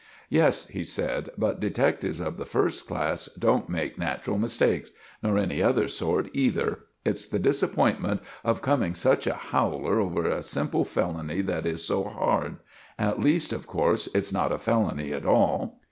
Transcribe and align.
"Yes," 0.31 0.65
he 0.65 0.83
said; 0.83 1.29
"but 1.37 1.59
detectives 1.59 2.19
of 2.19 2.37
the 2.37 2.45
first 2.47 2.87
class 2.87 3.27
don't 3.37 3.69
make 3.69 3.99
natural 3.99 4.39
mistakes—nor 4.39 5.37
any 5.37 5.61
other 5.61 5.87
sort 5.87 6.27
either. 6.33 6.85
It's 7.05 7.27
the 7.27 7.37
disappointment 7.37 8.19
of 8.43 8.63
coming 8.63 8.95
such 8.95 9.27
a 9.27 9.35
howler 9.35 9.99
over 9.99 10.25
a 10.25 10.41
simple 10.41 10.85
felony 10.85 11.41
that 11.41 11.67
is 11.67 11.85
so 11.85 12.05
hard. 12.05 12.55
At 12.97 13.21
least, 13.21 13.53
of 13.53 13.67
course, 13.67 14.09
it's 14.15 14.33
not 14.33 14.51
a 14.51 14.57
felony 14.57 15.13
at 15.13 15.23
all." 15.27 15.79